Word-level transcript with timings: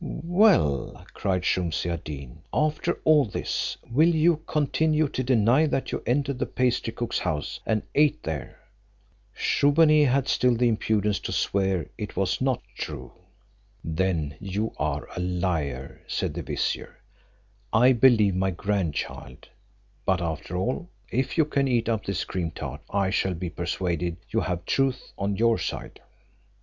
"Well," 0.03 1.05
cried 1.13 1.43
Shumse 1.45 1.85
ad 1.85 2.05
Deen, 2.05 2.41
"after 2.51 2.93
all 3.03 3.23
this, 3.23 3.77
will 3.87 4.09
you 4.09 4.37
continue 4.47 5.07
to 5.09 5.23
deny 5.23 5.67
that 5.67 5.91
you 5.91 6.01
entered 6.07 6.39
the 6.39 6.47
pastry 6.47 6.91
cook's 6.91 7.19
house, 7.19 7.59
and 7.67 7.83
ate 7.93 8.23
there?" 8.23 8.57
Shubbaunee 9.35 10.05
had 10.07 10.27
still 10.27 10.55
the 10.57 10.67
impudence 10.67 11.19
to 11.19 11.31
swear 11.31 11.85
it 11.99 12.15
was 12.17 12.41
not 12.41 12.63
true. 12.75 13.11
"Then 13.83 14.35
you 14.39 14.73
are 14.77 15.07
a 15.15 15.19
liar," 15.19 16.01
said 16.07 16.33
the 16.33 16.41
vizier 16.41 16.97
"I 17.71 17.93
believe 17.93 18.33
my 18.33 18.49
grandchild; 18.49 19.49
but 20.03 20.19
after 20.19 20.57
all, 20.57 20.89
if 21.11 21.37
you 21.37 21.45
can 21.45 21.67
eat 21.67 21.87
up 21.87 22.05
this 22.07 22.23
cream 22.25 22.49
tart 22.49 22.81
I 22.89 23.11
shall 23.11 23.35
be 23.35 23.51
persuaded 23.51 24.17
you 24.31 24.39
have 24.39 24.65
truth 24.65 25.13
on 25.15 25.37
your 25.37 25.59
side." 25.59 26.01